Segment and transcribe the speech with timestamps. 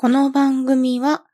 [0.00, 1.24] この番組は、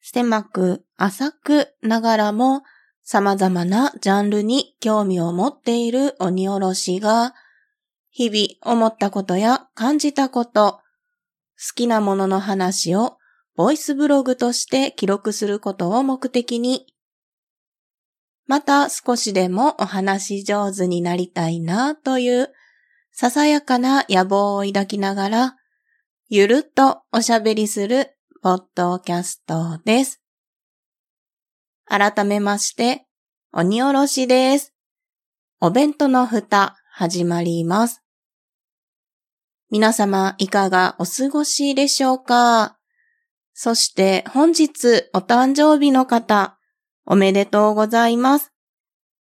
[0.00, 2.62] 狭く浅くながらも
[3.02, 7.34] 様々なジャンルに興味を持っている鬼おろしが、
[8.10, 10.80] 日々思ったことや感じたこと、好
[11.74, 13.16] きなものの話を
[13.56, 16.86] ボイスブログとして記録することを目的に、
[18.46, 22.52] また少しでもお話し上手になりたいなという
[23.10, 25.56] ささやかな野望を抱きながら、
[26.30, 30.22] ゆるっとおしゃべりするポッドキャストです。
[31.84, 33.04] 改めまして、
[33.52, 34.72] 鬼おろしです。
[35.60, 38.02] お弁当の蓋、始まります。
[39.70, 42.78] 皆様、いかがお過ごしでしょうか？
[43.52, 46.58] そして本日お誕生日の方、
[47.04, 48.50] おめでとうございます。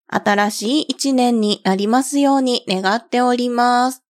[0.07, 4.03] 新しい一年になりますように願っております。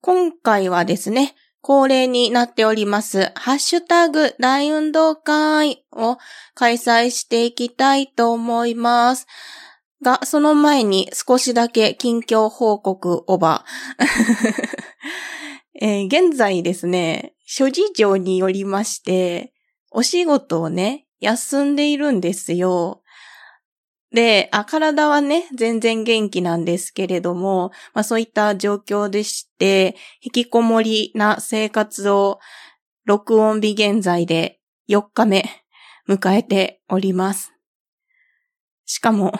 [0.00, 6.18] 今回はですね、恒例になっております、ハッシュタグ大運動会を
[6.54, 9.28] 開催していきたいと思います。
[10.02, 14.06] が、その前に少しだけ近況報告オーバー。
[15.80, 19.52] えー、現在ですね、諸事情によりまして、
[19.92, 23.01] お仕事をね、休んでいるんですよ。
[24.12, 32.38] で、あ、体はね、全然元気なんですけれども、まあそういった状況でして、引きこもりな生活を
[33.04, 35.44] 録音日現在で4日目
[36.08, 37.52] 迎えております。
[38.84, 39.32] しかも、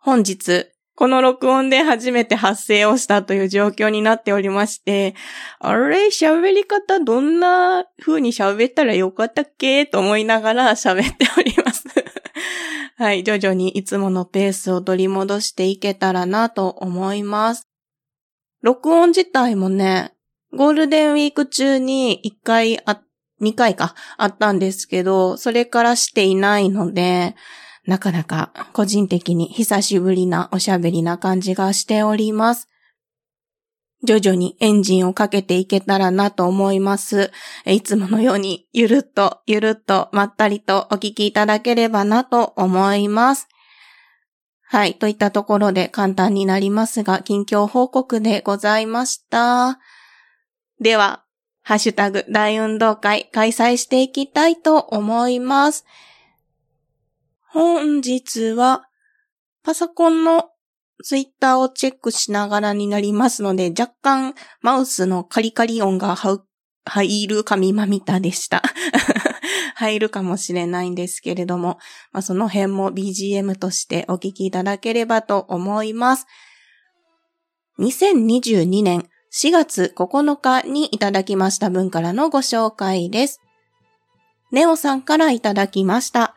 [0.00, 5.14] 本日、この録音で初めて発声をしたという状況になっておりまして、
[5.58, 6.08] あれ？
[6.08, 9.86] 喋り方どんな風に喋ったらよかったっけ？
[9.86, 11.61] と思いながら喋っております。
[13.02, 17.66] はい、徐々にいつものペースを取り戻していけたらなと思います。
[18.60, 20.12] 録音自体もね、
[20.56, 23.02] ゴールデンウィーク中に1回あ、
[23.40, 27.34] 2回かあったんですけど、それからしていないので、
[27.88, 32.68] なかなか個人的に久しぶりなおしゃべりな感じがしております。
[34.04, 37.30] 徐々にエンジンをかけていけたらなと思います。
[37.66, 43.48] いつものようにゆるっとゆるっとまったりとお聞きいただければなと思います。
[44.72, 44.94] はい。
[44.94, 49.78] といったところで簡単になりますが、近況報告でございました。
[50.80, 51.24] では、
[51.62, 55.84] ハッシュタグ大運動会開催していきたいと思います。
[57.48, 58.88] 本日は、
[59.62, 60.48] パソコンの
[61.02, 68.62] ツイッターをチェックしながらになりますので、若干マウスのカリカリ音が入る神まみたでした。
[69.74, 71.78] 入るかもしれないんですけれども、
[72.12, 76.26] まあ、その辺も BGM としてお聞きいただければと思います。
[77.78, 83.40] 2022年4月9日にいただきました分からのご紹介です。
[84.52, 86.36] ネオさんからいただきました。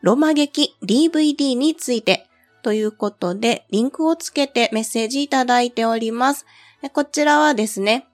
[0.00, 2.29] ロマ劇 DVD について
[2.62, 6.46] ということで、リンクをつけてメッセージいただいております。
[6.92, 8.06] こちらはですね、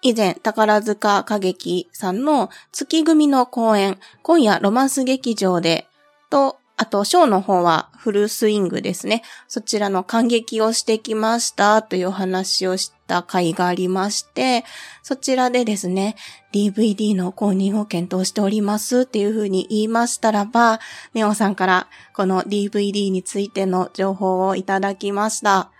[0.00, 5.86] 以前、宝塚歌劇さんの月組の公演、今夜ロマンス劇場で、
[6.30, 9.22] と、あと、ショーの方はフルスイングですね。
[9.48, 14.64] そちらの感激をしてきましたという話をした回がありまして、
[15.02, 16.14] そちらでですね、
[16.52, 20.78] DVD の購入を検討しておりますっていうふうに言いましたらば、
[21.14, 25.72] ネオさんからこの DVD についての情報をいただきました。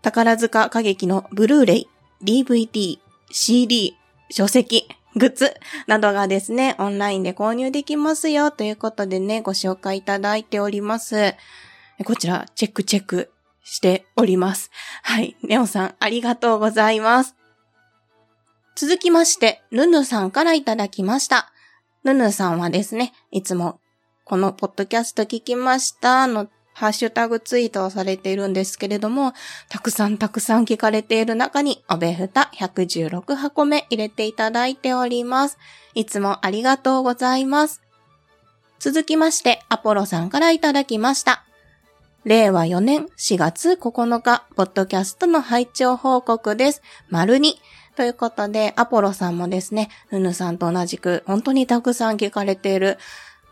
[0.00, 1.88] 宝塚歌劇のブルーレイ、
[2.24, 2.98] DVD、
[3.30, 3.98] CD、
[4.30, 5.54] 書籍、グッズ
[5.86, 11.34] などがですね、オンラインで購入できますよということでね、ご紹介いただいております。
[12.04, 13.32] こちら、チェックチェック
[13.62, 14.70] しております。
[15.02, 15.36] はい。
[15.42, 17.34] ネオさん、ありがとうございます。
[18.76, 21.52] 続きまして、ヌヌさんからいただきました。
[22.04, 23.80] ヌヌさんはですね、いつも
[24.24, 26.48] このポッドキャスト聞きましたの
[26.80, 29.34] ハッシュタグツイートをされているんですけれども、
[29.68, 35.58] たくさんたくさん聞かれている中に、おべふた116箱目入れていただいております。
[35.92, 37.82] いつもありがとうございます。
[38.78, 41.44] 続きまして、アポロさんからいただきました。
[42.24, 46.80] 令和4年4月9日、ポッドキャストの拝聴報告です。
[47.10, 47.60] 丸に。
[47.94, 52.96] ということで、アポロさんもですね、ヌヌさんと同じく、本当にたくさん聞かれている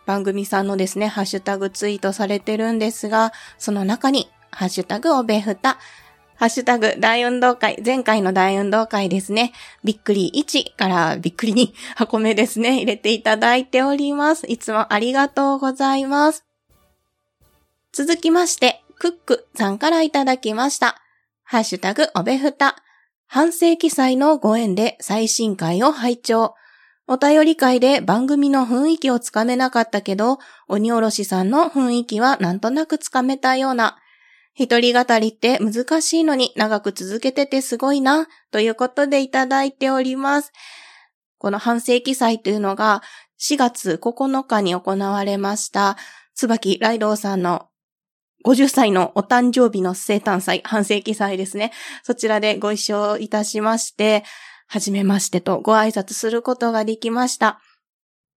[0.09, 5.77] 番組さんのですね、ハッシュタグツイートされてるんですが、その中に、ハッシュタグおべふた、
[6.37, 9.53] ハッシュタグ大運動会、前回の大運動会ですね、
[9.85, 14.47] びっくり1からびっくり2箱目ですね、入れていただいております。
[14.51, 16.47] いつもありがとうございます。
[17.93, 21.03] 続きまして、クックさんからいただきました。
[21.45, 22.77] ハッシュタグおべふた、
[23.27, 26.55] 半世紀祭のご縁で最新回を拝聴。
[27.11, 30.39] お便り会で番組の雰囲気をつかめなかったけど、
[30.69, 33.97] 鬼おろしさんの雰囲気はなんとなくつかめたような。
[34.53, 40.53] 一人語りって難しいのに長く続けててすごいな、ということでいただいております。
[41.39, 43.03] この半世紀祭というのが
[43.41, 45.97] 4月9日に行われました、
[46.35, 47.69] 椿ライドウさんの
[48.45, 51.73] 50歳のお誕生日の生誕祭、半世紀祭ですね。
[52.03, 54.25] そちらでご一緒いたしまして、
[54.69, 57.61] はじめましてとご挨拶することができました。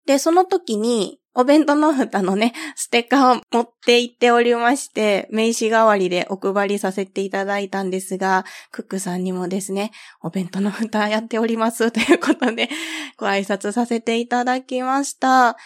[0.06, 9.92] で、その時に、お弁当の蓋のね、ステッカーを持って行っておりまして、名刺代わりでお配りさせていただいたんですが、クックさんにもですね、
[10.22, 12.68] お弁当の蓋やっておりますということで、
[13.16, 15.56] ご挨拶させていただきました。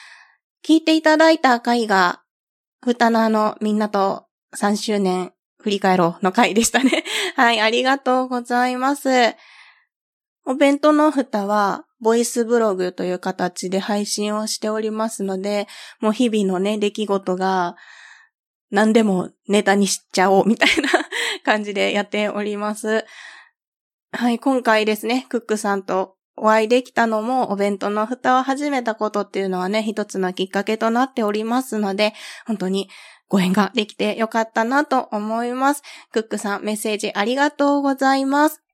[0.64, 2.22] 聞いていただいた回が、
[2.84, 7.04] 蓋のあの、みんなと3周年振り返ろうの回でしたね。
[7.34, 9.08] はい、ありがとうございます。
[10.46, 15.66] お弁当の蓋は、ボイスブログという形で配信をしておりますので、
[16.00, 17.75] もう日々のね、出来事が
[18.70, 20.88] 何でもネタにしちゃおうみたいな
[21.44, 23.04] 感じでやっております。
[24.12, 32.14] はい、今回ですね、クックさんとお会いできたのも、お弁当の蓋を始めたことっていうのはね、一つのきっかけとなっておりますので、
[32.46, 32.88] 本当に
[33.28, 35.82] ご縁ができてよかったなと思います。
[36.12, 38.65] クックさん、メッセージありがとうございます。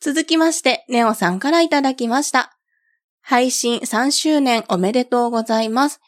[0.00, 2.56] 続きまして、ネオさんからいただきました。
[3.22, 6.00] 配信3周年おめでとうございます。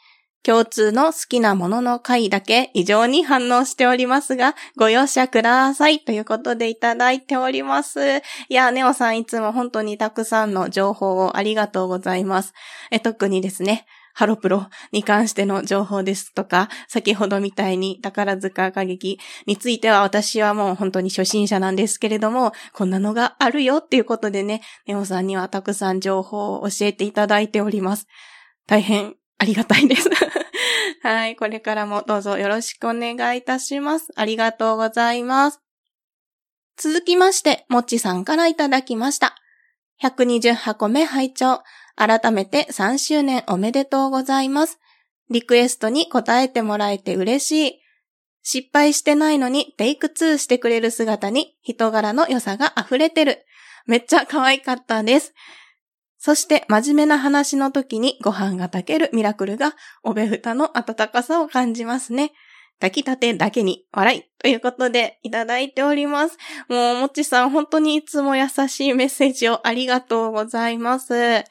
[0.45, 6.01] 共通の好きなものの回だけ異常に反応しておりますが、ご容赦ください。
[6.01, 8.19] ということでいただいております。
[8.49, 12.55] いや、ネオさんいつも本当にたくさんの情報をありがとうございます。
[12.91, 13.85] え特にですね、
[14.19, 28.09] ハロプロに関しての情報ですとか、先ほどみたいに宝塚歌劇については私はもう本当に初心者なんですけれども、こんなのがあるよっていうことでね、ネオさんにはたくさん情報を教えていただいております。
[28.67, 30.11] 大変ありがたいです
[31.05, 31.37] はい。
[31.37, 34.09] これからもどうぞよろしくお願いいたします。
[34.17, 35.61] ありがとうございます。
[36.77, 39.37] 続きまして、もっちさんからいただきました。
[40.03, 41.63] 120箱目拝聴
[41.99, 44.79] 改めて3周年おめでとうございます。
[45.31, 47.81] リクエストに答えてもらえて嬉しい。
[48.43, 53.45] 失敗してないのにテイク2してくれる姿に人柄の良さが溢れてる。
[53.87, 55.35] めっちゃ可愛かったです。
[56.19, 62.33] そして真面目な話の時にご飯が炊けるミラクルがおべふたの温かさを感じますね。
[62.81, 66.39] 炊きたてだけに笑いということでいただいております。
[66.69, 71.45] もうもちさん本当にいつも優しいメッセージをありがとうございます。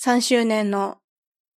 [0.00, 0.98] 3周年の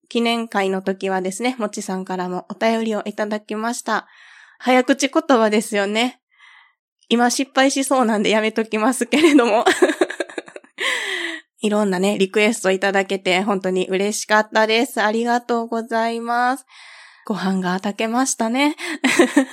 [0.10, 4.08] 記念会の時はですね、もちさんからもお便りをいただきました。
[4.58, 6.22] 早口言葉ですよね。
[7.08, 9.64] 今失敗しそうなんでやめときますけれども。
[11.62, 15.00] いろんなね、リクエストいただけて本当に嬉しかったです。
[15.00, 16.66] ありがとうございます。
[17.28, 18.76] ご飯が炊けましたね。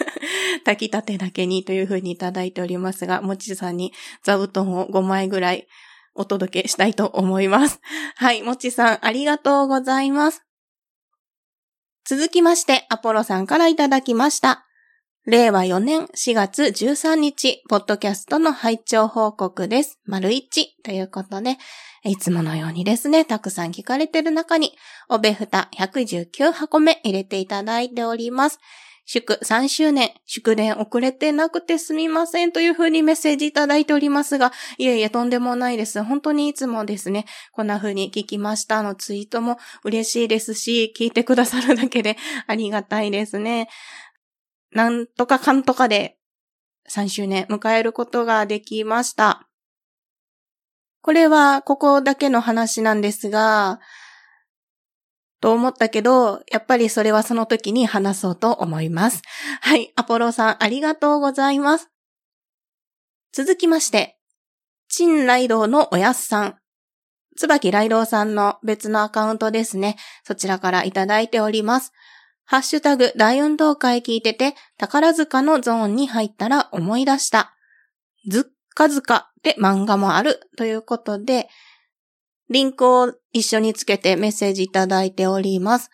[0.65, 3.93] 炊きたてだけにというふうにいただいておりますが、もちさんに
[4.23, 5.69] 座布団を5枚ぐらい
[6.15, 7.81] お届けしたいと思います。
[8.17, 10.43] はい、もちさんありがとうございます。
[12.05, 14.65] 続きまして、アポロさんからいただきました。
[15.27, 19.99] 令和4年4月13日、ポッドキャストの拝聴報告です。
[20.07, 21.59] 丸一ということで、
[22.05, 24.73] いつものようにですね、たくさん聞かれてる中に、
[25.11, 28.59] おべふた119箱目入れていただいております。
[29.11, 36.03] 祝3周年、祝電遅れてなくてすみませんというふうにメッセージいただいておりますが、いえいえとんでもないです。
[36.05, 43.71] 本当にいつもですね、こんな風に聞きましたのツイートも嬉しいですし、聞いてくださるだけでありがたいですね。
[44.73, 46.19] なんとかかんとかで
[46.91, 49.49] 3周年迎えることができました。
[51.01, 53.81] これはここだけの話なんですが、
[55.41, 59.23] と思ったけど、やっぱりそれはその時に話そうと思います。
[59.61, 61.89] はい、アポロさんありがとうございます。
[63.33, 64.19] 続きまして、
[64.89, 66.59] チンライドのおやすさん。
[67.37, 69.97] つばきライドさんの別のアカウントですね。
[70.25, 71.93] そちらからいただいております。
[72.45, 77.55] ハッシュタグ大運動会聞いてて、宝塚のゾーンに入ったら思い出した。
[78.29, 81.49] ずっかずかで漫画もあるということで、
[82.51, 85.91] リンクを一緒につけてメッセージいただいております。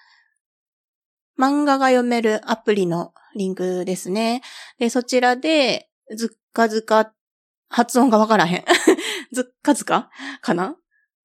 [1.38, 4.42] 漫画が読めるアプリのリンクですね。
[4.78, 7.12] で、そちらで、ずっかずか、
[7.68, 8.64] 発音がわからへん。
[9.32, 10.10] ずっかずか？
[10.42, 10.76] かな？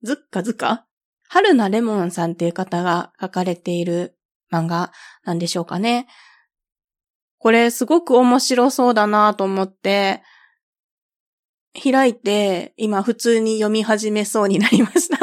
[0.02, 0.88] ずっかずか？
[1.28, 4.18] 春菜レモンさんっていう方が書かれている
[4.52, 4.92] 漫画
[5.24, 6.08] なんでしょうかね。
[7.38, 10.24] これすごく面白そうだなと思って、
[11.82, 15.19] 開いて、今普通に読み始めそうになりました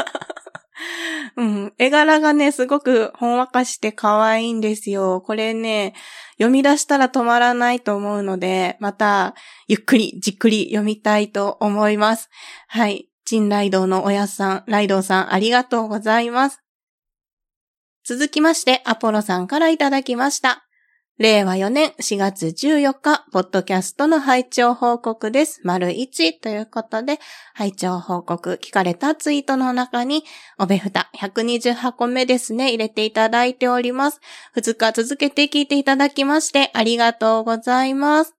[1.37, 1.75] うん。
[1.77, 5.21] 絵柄がね、すごくほんわかして可愛いんですよ。
[5.21, 5.95] これね、
[6.39, 9.35] 読み出したら止まらないと思うので、また、
[9.69, 12.31] ゆっくり、じっくり読みたいと思います。
[12.69, 13.09] はい。
[13.27, 16.63] チンライドウのおやすさん、ライドウさん、ありがとうございます。
[18.05, 20.66] 続きまして、アポロさんからいただきました。
[21.19, 25.63] 令和4年4月14日、ポッドキャストの拝聴報告です。
[25.65, 27.21] 丸1ということで、
[27.55, 30.25] 拝聴報告聞かれたツイートの中に、
[30.59, 34.21] おべふた128個目ですね、入れていただいております。
[34.57, 38.35] 2日続けて聞いていただきまして、ありがとうございます。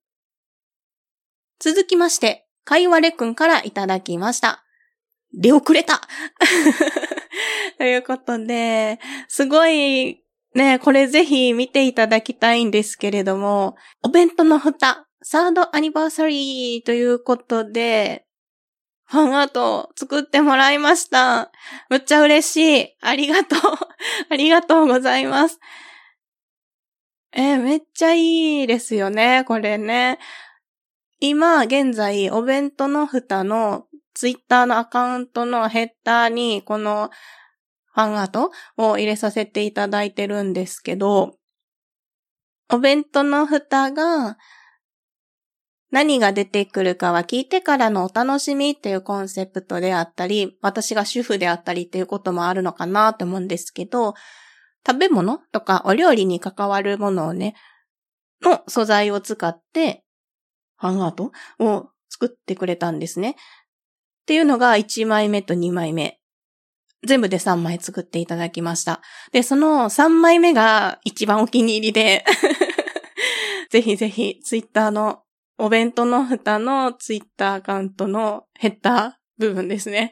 [1.59, 4.63] 続きまして、かいわれくんからいただきました。
[5.33, 6.07] 出遅れた
[7.79, 10.21] ということで、すごい
[10.57, 18.25] ねこれぜひ見ていただきたいんですけれども、お弁当の蓋、サードアニバーサリーということで、
[19.05, 21.51] ファンアート作ってもらいました。
[21.89, 22.95] むっちゃ嬉しい。
[23.01, 23.59] ありがとう。
[24.29, 25.59] ありがとうございます。
[27.31, 30.19] えー、めっちゃいいですよね、これね。
[31.19, 37.09] 今、現在、お弁当の蓋のツイッターのアカウントのヘッダーに、この
[37.97, 41.33] ファンアートを入れさせていただいてるんですけど、
[42.71, 44.37] お弁当の蓋が
[45.89, 54.13] 何が出てくるかは聞いてからのお楽しみっていうコンセプトであったり、私が主婦であったりっていうこともあるのかなと思うんですけど、
[54.85, 57.55] 食べ物とかお料理に関わるものをね、
[58.43, 60.03] の素材を使って、
[60.77, 63.31] ファンアートを作ってくれたんですね。
[63.31, 63.33] っ
[64.27, 66.19] ていうのが1枚目と2枚目。
[67.05, 69.01] 全部で3枚作っていただきました。
[69.31, 72.25] で、その3枚目が一番お気に入りで
[73.69, 75.21] ぜひぜひツイッターの
[75.57, 80.11] お弁当の蓋のツイッターアカウントのヘッダー部分ですね。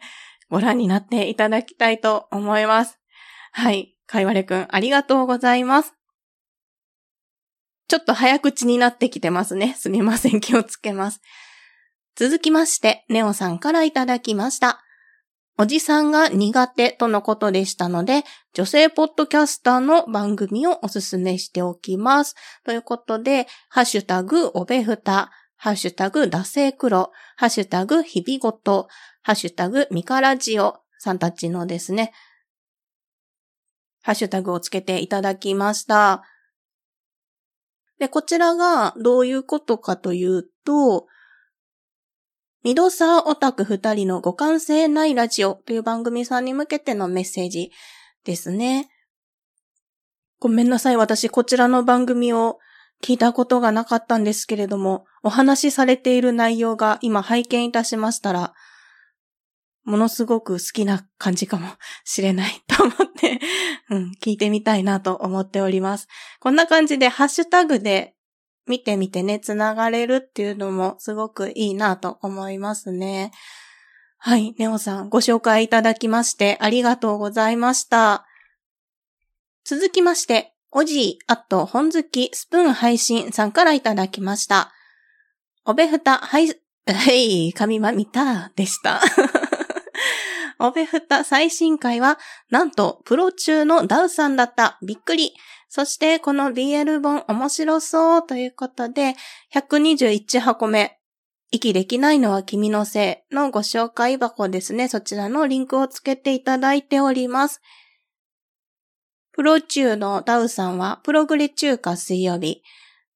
[0.50, 3.00] ご覧になっていただきたいと思います。
[3.52, 3.96] はい。
[4.08, 5.94] かいわれくん、ありがとうございます。
[7.88, 9.76] ちょっと早口になってきてますね。
[9.78, 10.42] すみません。
[10.42, 11.22] 気をつけます。
[12.16, 14.85] 続きまして、ネオさんからいただきました。
[15.58, 22.36] おじさんが苦手とのことでしたので、女性ポッドキャスターの番組をおすすめしておきます。
[22.66, 28.90] ということで、ハッシュタグおべふた、ハッシュタグダセ黒、ハッシュタグ日々ごと、
[29.24, 32.12] ハッシュタグミカラジオさんたちのですね、
[34.02, 36.24] ハッシュタグをつけていただきました。
[37.98, 41.08] で、こちらがどういうことかというと、
[42.66, 47.70] ミドサーオタク二人の互換性ないラジオという番組さんに向けてのメッセージ
[48.24, 48.90] ですね。
[50.40, 50.98] ごめんなさい。
[50.98, 52.58] 私、こちらの番組を
[53.04, 58.56] 聞いたことがなかったんですけれども、お話しされている内容が今拝見いたしましたら、
[59.84, 61.68] ものすごく好きな感じかも
[62.04, 63.40] しれないと思って
[63.92, 66.08] うん、聞いてみたいなと思っております。
[66.40, 68.15] こんな感じでハッシュタグで
[68.68, 73.32] 見てみてね、つながれるっていうのもすごくいいなと思いますね。
[74.18, 78.26] はい、ネオさんご紹介いただきましてありがとうございました。
[79.64, 84.74] 続きまして、おじい、あと、本好き、スプーン配信さんからいただきました。
[85.64, 86.50] おべふた、はい、
[86.86, 89.02] はい、神まみた、でした。
[90.60, 92.20] おべふた最新回は、
[92.50, 94.78] なんと、プロ中のダウさんだった。
[94.84, 95.34] びっくり。
[95.76, 99.14] そして、この BL 本面白そうということで、
[99.54, 100.98] 121箱目。
[101.52, 104.88] 息できないのは君のせいのご紹介箱ですね。
[104.88, 107.60] そちらのリンクをつけていただいております。
[109.34, 112.62] プロ中のダウさんは、プログレ中華水曜日。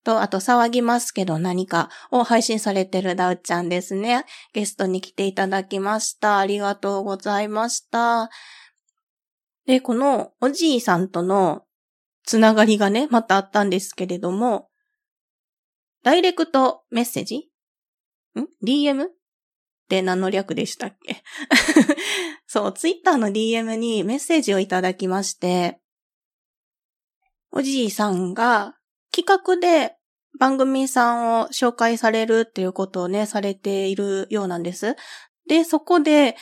[0.04, 4.26] と、あと騒ぎますけど何かを配信されてるダウちゃんですね。
[4.52, 6.40] ゲストに来ていただきました。
[6.40, 8.30] ありがとうございました。
[9.66, 11.64] で、このおじいさんとの
[12.30, 14.70] つながりがね、またあったんですけれども、
[16.04, 17.50] ダイレクトメッセージ？
[18.40, 19.08] ん ?DM?
[19.08, 19.10] っ
[19.90, 21.24] て何の略でしたっけ？
[22.46, 25.80] そう、ツイッターの DM にメッセージをいただきまして、
[27.50, 28.76] おじいさんが
[29.12, 29.96] 企画で
[30.40, 34.96] 番組さんを紹介されるっていうことをね、されているようなんです。
[35.48, 36.38] で、そこで、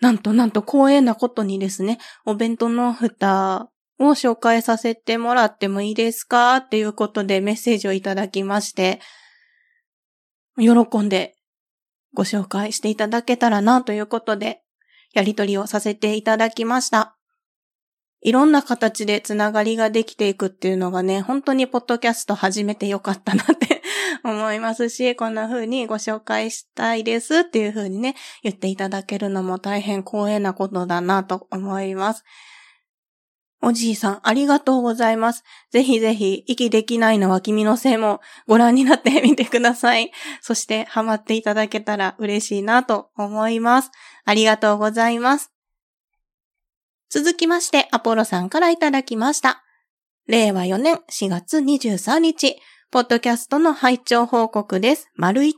[0.00, 3.68] なんとなんと光栄なことにですね、お弁当の蓋
[3.98, 6.56] を紹介させてもらってもいいですか？
[6.56, 9.00] っていうことでメッセージをいただきまして、
[10.58, 11.34] 喜んで
[12.14, 14.62] ご紹介していただけたらなということで、
[15.12, 17.16] やりとりをさせていただきました。
[18.22, 23.82] いろんな形でつながりができていくっていうのがね、本当にポッドキャスト始めてよかったなって
[24.24, 32.24] 思いますし、こんな風にご紹介したいですっていう風にね、言っていただけるのも大変光栄なことだなと思います。
[33.68, 35.42] おじいさん、ありがとうございます。
[35.72, 40.12] ぜひぜひ、息できないのは君のせいもご覧になってみてください。
[40.40, 43.90] そして、ハマっていただけたら嬉しいなと思います。
[44.24, 45.50] ありがとうございます。
[47.10, 49.64] 続きまして、アポロさんからいただきました。
[50.28, 52.60] 令和4年4月23日、
[52.92, 55.08] ポッドキャストの拝聴報告です。
[55.16, 55.54] 丸1。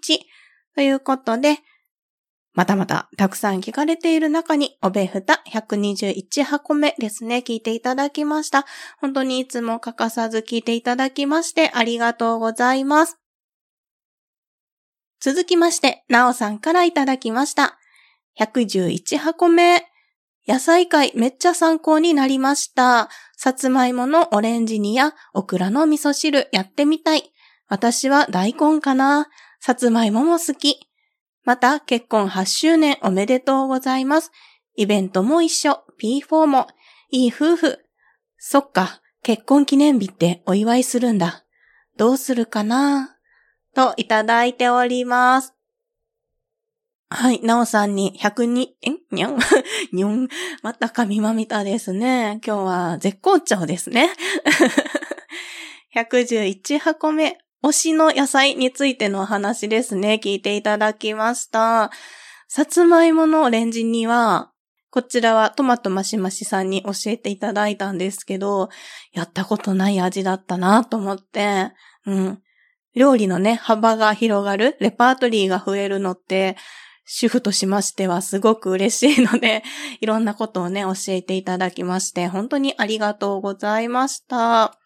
[0.75, 1.59] ということで、
[2.59, 8.67] またまたたくさん聞かれている中に、おべふた121箱目ですね、聞いていただきました。
[9.01, 13.17] 本当にいつも欠かさず聞いていただきましてありがとうございます。
[15.21, 17.79] 続きまして、なおさんからいただきました。
[18.41, 19.87] 111箱目。
[20.49, 23.09] 野菜会めっちゃ参考になりました。
[23.37, 27.33] さつまいものオレンジ煮やオクラの味噌汁やってみたい。
[27.69, 29.29] 私は大根かな。
[29.61, 30.88] さつまいもも好き。
[31.49, 34.33] また、結婚8周年おめでとうございます。
[34.77, 36.67] イベントも一緒、P4 も。
[37.11, 37.79] いい夫婦。
[38.37, 41.47] そっか、結婚記念日ってお祝いするんだ。
[41.97, 43.17] どうするかな？
[43.75, 45.55] といただいております。
[47.09, 48.91] はい、なおさんに102、え？
[49.11, 49.39] にゃん？
[49.91, 50.29] にょん？
[50.63, 52.43] また神まみたですね。
[52.47, 54.11] 今日は絶好調ですね。
[55.97, 60.21] 111箱目、推しの野菜についてのお話ですね。
[60.23, 61.91] 聞いていただきました。
[62.47, 64.53] さつまいものレンジには、
[64.91, 68.71] こちらはトマトマシマシさんに教えていただいたんですけど、
[69.13, 71.73] やったことない味だったなと思って、
[72.07, 72.43] うん。
[72.95, 76.57] 料理のね、幅が広がる、レパートリーが増えるのって、
[77.05, 79.63] 主婦としましてはすごく嬉しいので、
[80.01, 84.79] いろんなことをね、教えていただきまして、本当にありがとうございました。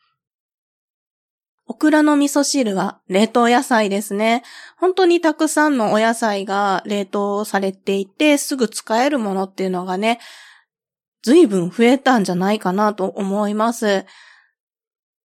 [1.73, 4.43] オクラの味噌汁は冷凍野菜ですね。
[4.77, 10.21] 本当にたくさんのお野菜が冷凍されていて、すぐ使えるものっていうのがね、
[11.23, 14.05] 随分増えたんじゃないかなと思います。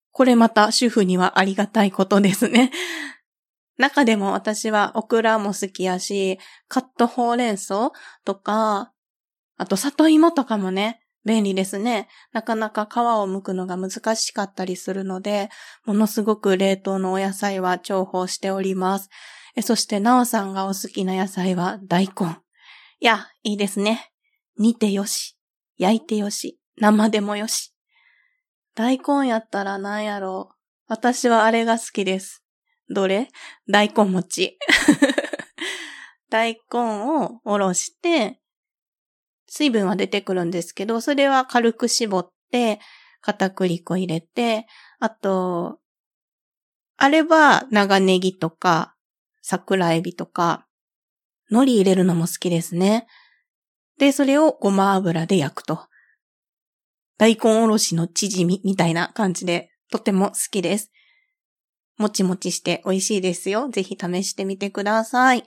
[0.10, 2.71] これまた主婦にはありがたいことですね。
[3.77, 7.91] 中でも私はオクラも好きやし、カットほうれん草
[8.25, 8.91] とか、
[9.58, 12.07] あと里芋とかもね、便利ですね。
[12.31, 15.49] なかなか皮を剥くのが難しかったりするので、
[15.86, 19.10] ものすごく冷凍のお野菜は重宝しております。
[19.55, 22.38] えそして、なおさんがお好きな野菜は大根。
[22.99, 24.12] いや、いいですね。
[24.57, 25.38] 煮てよし。
[25.77, 26.60] 焼いてよし。
[26.77, 27.73] 生でもよし。
[28.75, 30.55] 大根やったら何やろう。
[30.88, 32.43] 私はあれが好きです。
[32.89, 33.29] どれ？
[33.69, 34.57] 大根餅。
[36.29, 38.40] 大根をおろして、
[39.54, 42.80] 水分は出てくるんですけど、それは軽く絞って、
[43.20, 44.66] 片栗粉入れて、
[44.98, 45.80] あと、
[46.96, 48.96] あれば長ネギとか、
[49.42, 50.68] 桜エビとか、
[51.50, 53.08] 海苔入れるのも好きですね。
[53.98, 55.82] で、それをごま油で焼くと。
[57.18, 60.92] 大根おろしの縮みみたいな感じで、とても好きです。
[61.98, 63.68] もちもちして美味しいですよ。
[63.68, 65.44] ぜひ試してみてください。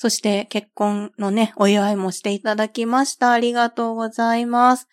[0.00, 3.32] そして結婚のね、お祝いもしていただきました。
[3.32, 4.88] ありがとうございます。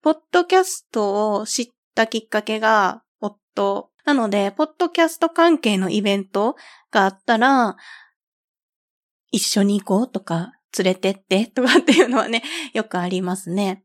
[0.00, 1.66] ポッドキャストを知っ
[1.96, 3.90] たきっかけが夫。
[4.04, 6.54] なので、ポッドキャスト関係のイベント
[6.92, 7.76] があったら、
[9.32, 12.44] 一緒に行こうとか、連れてってとかっていうのはね、
[12.74, 13.82] よくありますね。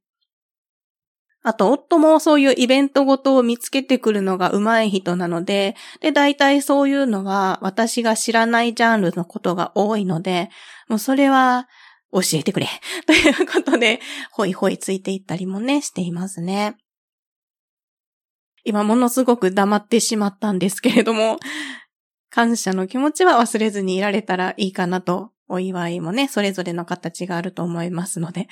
[1.44, 10.50] あと、夫もそういうイベントごとを見つけてくるのが上手い人なので、で、大体そういうのは私が知らないジャンルのことが多いので、
[10.88, 11.68] もうそれは
[12.14, 12.68] 教えてくれ。
[13.06, 14.00] ということで、
[14.32, 16.78] ほいほいついていったりもね、していますね。
[18.64, 21.40] 今ものすごく黙ってしまったんですけれども、
[22.30, 28.48] 感謝の気持ちは忘れずにいられたらいいかなと、お祝いもね、それぞれの形があると思いますので、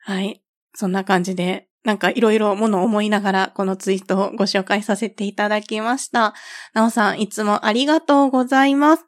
[0.00, 0.42] はい。
[0.74, 6.34] そんな感じでなんかいろいろものを思いながらこのツイートをご紹介させていただきました。
[6.74, 9.04] なおさんいつもありがとうございます。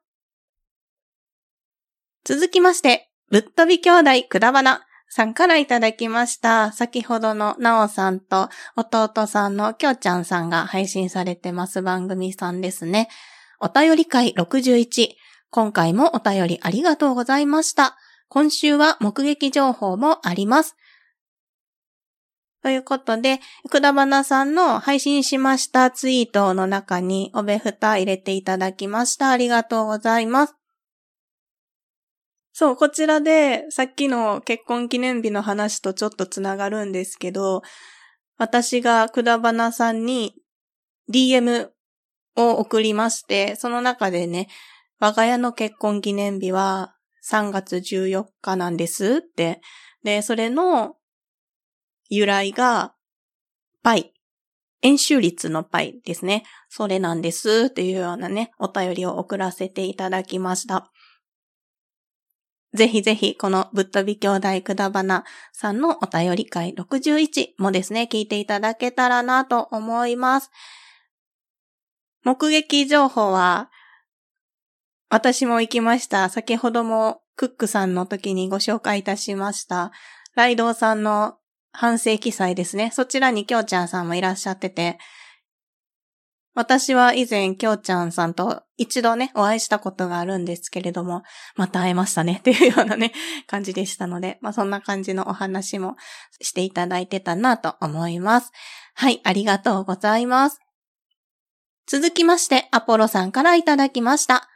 [2.25, 6.73] 続きまして、ぶっ飛び兄弟くだばなさんからいただきました。
[6.73, 13.09] 先ほどのなおさんと弟さんのきょうちゃんさんが配信されてます番組さんですね。
[13.61, 15.11] お便り会61。
[15.51, 17.97] 今回もお便りありがとうございました。
[18.29, 20.75] 今週は目撃情報もあります。
[22.65, 29.29] ということで、くだばなさんの配信しましたツイートの中におべふた入れていただきました。
[29.29, 30.55] ありがとうございます。
[32.55, 37.61] そう、こちらでさっきの結婚記念日の話とちょっとつながるんですけど、
[38.39, 40.35] 私がくだばなさんに
[41.13, 41.69] DM
[42.35, 44.49] を送りまして、その中でね、
[45.01, 46.95] 我が家の結婚記念日は
[47.31, 49.61] 3月14日なんですって。
[50.03, 50.97] で、それの
[52.09, 52.95] 由来が、
[53.83, 54.13] パイ。
[54.83, 56.45] 演習率のパイですね。
[56.69, 57.71] それなんです。
[57.71, 60.91] というようなね、お便りを送らせていただきました。
[62.75, 70.51] ぜひぜひ、このぶっ飛び兄弟くだばなさんのお便り会61もですね、聞いていただけたらなと思います。
[72.25, 73.71] 目撃情報は、
[75.09, 76.29] 私も行きました。
[76.29, 79.93] 先ほどもクックさんの時にご紹介いたしました。
[80.35, 81.37] ライドウさんの
[81.75, 82.91] 反省記載ですね。
[82.93, 84.99] そちらにきょうちゃんさんもいらっしゃってて、
[86.55, 91.25] 私は以前、きょうちゃんさんと一度ね、お会いしたことがあるんですけれども、
[91.57, 93.13] また会えましたねっていうようなね、
[93.49, 95.97] 感じでしたので、まあそんな感じのお話も
[96.41, 98.53] していただいてたなと思います。
[98.95, 100.61] はい、ありがとうございます。
[101.89, 104.49] 続きまして、アポロさんからいただきました。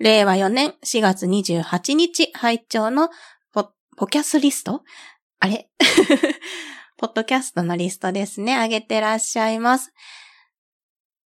[0.00, 3.10] 令和4年4月28日拝聴の
[3.52, 4.82] ポ、ポキャスリスト
[5.40, 5.68] あれ？
[6.96, 8.56] ポッドキャストのリストですね。
[8.56, 9.92] あげてらっしゃいます。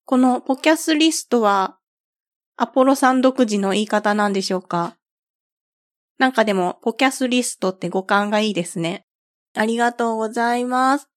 [0.05, 1.79] このポキャスリストは、
[2.57, 4.97] アポロさん独自の言い方なんでしょうか？
[6.19, 9.07] なんかでも、ポキャスリストって語感がいいですね。
[9.55, 11.09] ありがとうございます。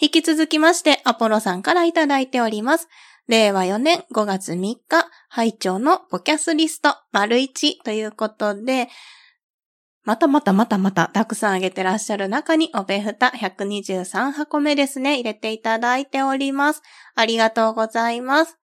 [0.00, 2.88] 引き続きまして、アポロさんからいただいております。
[3.26, 4.78] 令和4年5月3日、
[5.28, 8.88] 拝聴のポキャスリスト丸1ということで、
[10.08, 16.80] またまたまたまたたくさんあげてらっしゃる中におべふた123箱目ですね、入れていただいております。
[17.14, 18.56] ありがとうございます。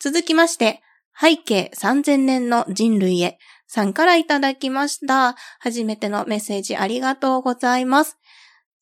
[0.00, 0.80] 続きまして、
[1.14, 5.36] 背景3000年の人類へさんからいただきました。
[5.58, 8.16] 初めてのメッセージありがとうございます。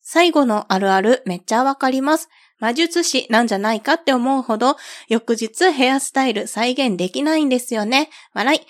[0.01, 2.29] 最後のあるあるめっちゃわかります。
[2.59, 4.77] 魔術師なんじゃないかって思うほど、
[5.09, 8.09] 翌日ヘアスタイル再現できないんですよね。
[8.33, 8.61] 笑い。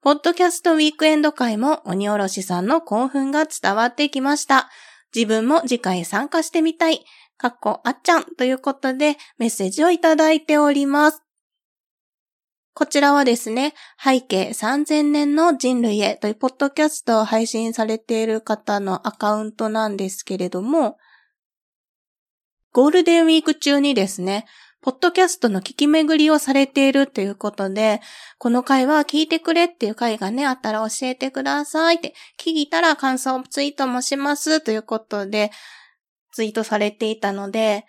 [0.00, 4.70] ポッドキャストウィークエンド会も鬼おろしさんの興奮が伝わってきました。
[5.12, 7.04] 自分も次回参加してみたい。
[7.36, 11.24] かっこあっちゃんということでメッセージをいただいております。
[12.74, 20.96] こちらはですね、背景3000年の人類へというポッドキャストを配信されている方のアカウントなんですけれども、
[22.72, 24.46] ゴールデンウィーク中にですね、
[24.80, 28.00] ポッドキャストの聞き巡りをされているということで、
[28.38, 35.50] この回は聞いてくれっていう回がね、あったら教えてくださいって、聞いたら感想ツイートもしますということで、
[36.32, 37.86] ツイートされていたので、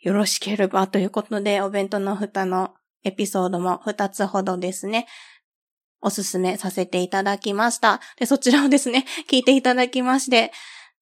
[0.00, 2.74] よろしければということで、お弁当の蓋の
[3.04, 5.06] エピソードも2つほどですね、
[6.00, 8.00] おすすめさせていただきました。
[8.18, 10.52] で、そちらをですね、 聞いていただきまして、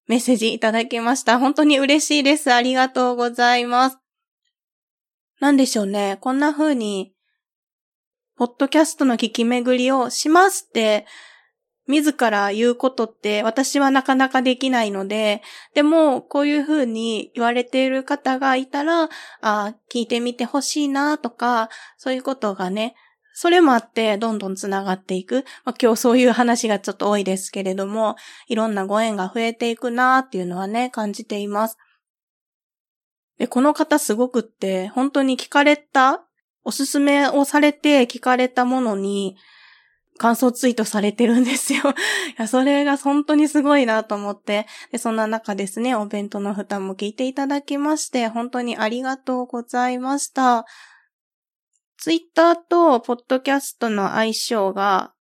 [0.09, 1.39] メッセージいただきました。
[1.39, 2.53] 本当に嬉しいです。
[2.53, 4.08] ありがとうございます。
[5.41, 6.19] なんでしょうね。
[6.21, 7.13] こんな風に、
[8.37, 11.07] ポッドキャストの聞き巡りをしますって、
[11.89, 15.43] 自ら言うことって私はなかなかできないので、
[15.75, 19.09] でもこういう風に言われている方がいたら、
[19.41, 22.95] あ聞いてみてほしいなとか、そういうことがね、
[23.33, 25.45] それもあってどんどんつながっていく。
[25.65, 28.17] まあ、今日そういう話がちょっと多いですけれども、
[28.49, 31.79] いろんなご縁が増えていくなっていうのはね、感じています。
[33.39, 36.25] で、この方すごくって、本当に聞かれた、
[36.65, 39.37] おすすめをされて聞かれたものに、
[40.19, 41.81] 感想ツイートされてるんですよ。
[41.87, 41.95] い
[42.37, 44.67] や、それが本当にすごいなと思って。
[44.91, 50.67] で、そんな中ですね、お弁当の蓋も聞いていただきまして、本当にありがとうございました。
[51.97, 55.13] ツイッターとポッドキャストの相性が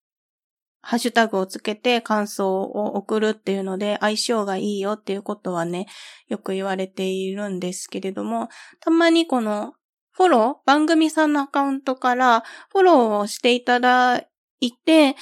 [0.87, 5.87] ハッシュタグをつけて感想を送るっていうので相性がいいよっていうことはね、
[6.29, 9.75] よく言われているんですけれども、たまにこの
[10.13, 14.23] フォロー、番組さんのアカウントからフォローをしていただ
[14.61, 15.17] いて、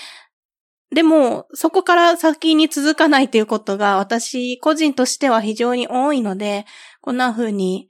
[0.94, 6.66] でも、そこから先に続かないということが私個人としては非常に多いので、
[7.00, 7.88] こんな風に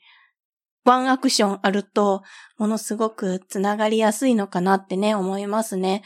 [0.84, 2.22] ワンアクションあると、
[2.56, 6.02] ものすごくつながりやすいのかなってね、思いますね。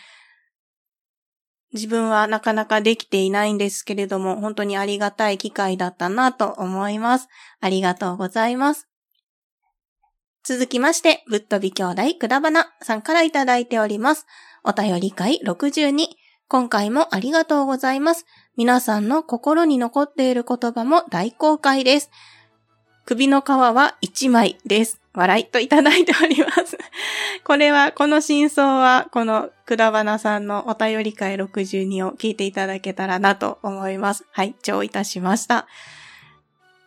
[1.73, 7.29] 自分はなかなかできていないんですけれども、本当にありがたい機会だったなと思います。
[7.61, 8.89] ありがとうございます。
[10.45, 14.27] 続きまして、ぶっ飛び兄弟くだばなさんからいただいております。
[14.65, 16.09] お便り会62。
[16.49, 18.25] 今回もありがとうございます。
[18.57, 22.11] 皆さんの心に残っている言葉も大公開です。
[23.09, 25.01] 首の皮は1枚です。
[25.15, 26.77] 笑いといただいております。
[27.43, 34.27] これは、この真相は、このくだばなさんのお便り会62を聞いていただけたらなと思います。
[34.31, 35.67] はい、聴いたしました。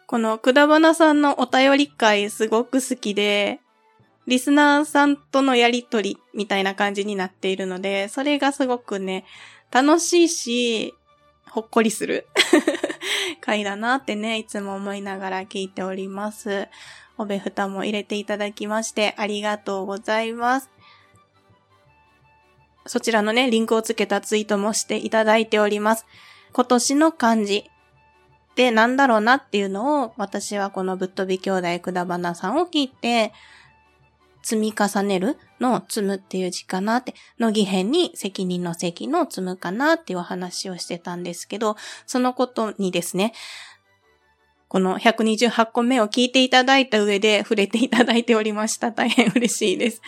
[0.06, 3.60] このくだばなさんのお便り会すごく好きで、
[4.28, 9.26] リスナーさんとのやりとりみたいな感じになっているので、それがすごくね、
[9.72, 10.94] 楽しいし、
[11.50, 12.28] ほっこりする
[13.40, 16.68] 回だなってね、いつも思いながら聞いております。
[17.18, 20.70] おべふたも入れていただきましてありがとうございます。
[22.88, 26.06] そちらのね、リンクをつけたツイートもしていただいております。
[26.52, 33.34] 今年の漢字ってなんだろうなっていうのを、私はこのぶっ飛び兄弟くだばなさんを聞いて、
[34.44, 41.76] 積み重ねるの積むっていう字かなって、の義変に責任の責の積むかなっていうお話をしてたんですけど、
[42.06, 43.34] そのことにですね、
[44.68, 48.92] この128個目を聞いていただいた上で触れていただいておりました。
[48.92, 50.02] 大変嬉しいです。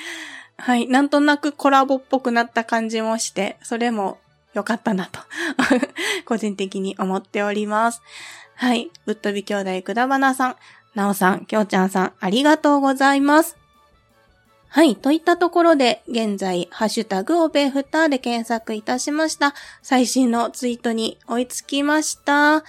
[0.58, 0.88] はい。
[0.88, 4.19] なんとなくコラボっぽくなった感じもして、それも
[4.54, 5.19] 良かったなと
[6.26, 8.02] 個人的に思っております。
[8.56, 8.89] はい。
[9.06, 10.56] ぶっ飛び兄弟くだばなさん、
[10.96, 13.62] なおさん、きょうちゃんさん、ありがとうございます。
[14.74, 14.96] はい。
[14.96, 19.54] といったところで、現在、ハッシュタグオベフターで検索いたしました。
[19.84, 22.64] 最新のツイートに追いつきました。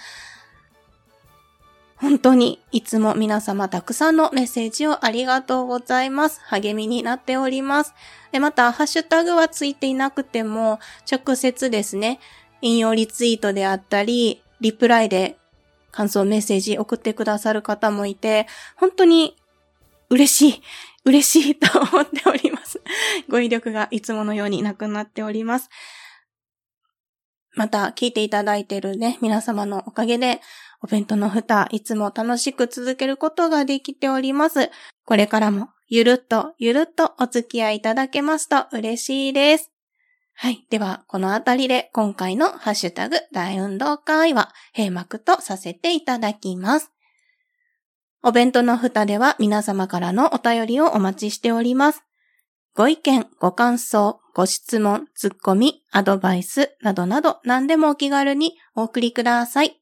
[1.95, 6.41] 本当にいつも皆様たくさんのメッセージをありがとうございます。
[6.45, 7.95] 励みになっております。
[8.39, 10.79] また、ハッシュタグはついていなくても、
[11.11, 12.19] 直接ですね、
[12.61, 15.39] 引用リツイートであったり、リプライで
[15.89, 19.35] 感想メッセージ送ってくださる方もいて、本当に
[20.11, 20.61] 嬉しい。
[21.05, 22.81] 嬉しいと思っております。
[23.29, 25.69] 語彙力がいつものようになくなっております。
[27.53, 30.41] また、聞いていただいているね、皆様のおかげで、
[30.81, 34.69] お弁当の蓋、いつも楽しく続けることができております。
[35.05, 39.71] これからも、ゆるっと、ゆるっとお付き合いいただけますと嬉しいです。
[40.33, 40.65] はい。
[40.69, 46.94] では、このあたりで今回のハッシュタグ大運動会は閉幕とさせていただきます。
[48.27, 52.01] お弁当の蓋では皆様からのお便りをお待ちしております。
[52.73, 59.79] ご意見、ご感想、ご質問、ツッコミ、アドバイスなどなど何でもお気軽にお送りください。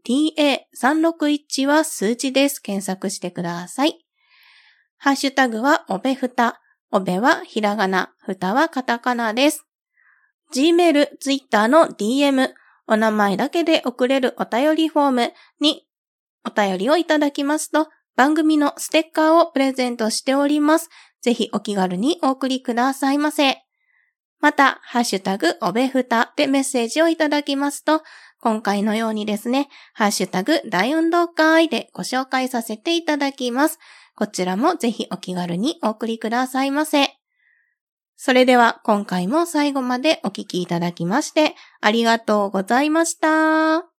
[0.80, 2.60] 361は数字です。
[2.60, 4.04] 検索してください。
[4.98, 6.60] ハッシュタグは、おべふた。
[6.92, 9.66] おべはひらがな、ふたはカタカナです。
[10.54, 12.50] Gmail、Twitter の DM、
[12.86, 15.86] お名前だけで送れるお便りフォームに
[16.46, 20.88] お便りをいただきますと、番組のステッカーをプレゼントしております。
[21.26, 23.56] ぜひお気軽にお送りくださいませ。
[24.38, 28.04] また、ハッシュタグおべふたでメッセージをいただきますと、
[28.40, 33.80] 今回のようにですね、ハッシュタグ大運動会でご紹介させていただきます。
[34.14, 37.08] こちらもぜひお気軽にお送りくださいませ。
[38.14, 43.95] それでは今回も最後までお聞きいただきましてありがとうございました。